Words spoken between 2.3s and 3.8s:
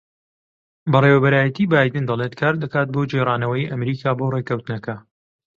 کار دەکات بۆ گێڕانەوەی